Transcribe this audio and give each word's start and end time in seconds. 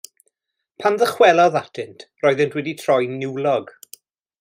Pan 0.83 0.97
ddychwelodd 1.01 1.59
atynt 1.61 2.07
roeddent 2.25 2.59
wedi 2.59 2.77
troi'n 2.85 3.17
niwlog. 3.23 3.75